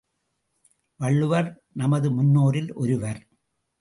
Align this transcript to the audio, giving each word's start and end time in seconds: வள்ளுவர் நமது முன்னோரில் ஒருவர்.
வள்ளுவர் 0.99 1.63
நமது 1.73 2.11
முன்னோரில் 2.11 2.73
ஒருவர். 2.73 3.21